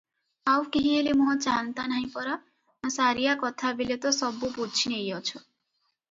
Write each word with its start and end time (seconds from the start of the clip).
ଆଉ 0.51 0.61
କେହି 0.75 0.93
ହେଲେ 0.93 1.11
ମୁହଁ 1.17 1.33
ଚାହନ୍ତା 1.45 1.83
ନାହିଁ 1.91 2.07
ପରା?" 2.13 2.37
ସାରିଆ 2.95 3.35
କଥାବେଳେ 3.43 3.99
ତ 4.07 4.13
ସବୁ 4.21 4.49
ବୁଝି 4.55 4.93
ନେଇଅଛ! 4.95 5.43